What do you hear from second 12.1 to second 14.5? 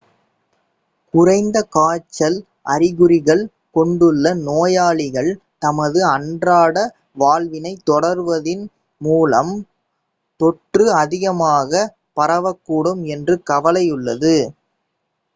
பரவக்கூடும் என்ற கவலையுள்ளது